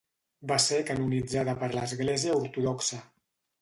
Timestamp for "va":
0.51-0.57